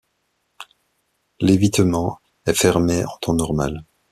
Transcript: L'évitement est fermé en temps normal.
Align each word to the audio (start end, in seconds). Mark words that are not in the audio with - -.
L'évitement 1.39 2.19
est 2.47 2.55
fermé 2.55 3.05
en 3.05 3.17
temps 3.21 3.35
normal. 3.35 3.85